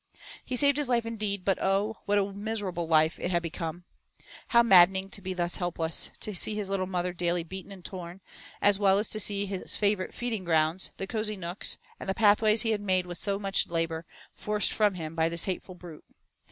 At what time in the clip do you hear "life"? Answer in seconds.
0.89-1.05, 2.87-3.19